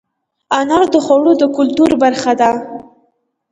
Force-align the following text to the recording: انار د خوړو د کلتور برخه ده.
انار 0.59 0.83
د 0.93 0.95
خوړو 1.05 1.31
د 1.41 1.43
کلتور 1.57 1.91
برخه 2.03 2.33
ده. 2.39 2.51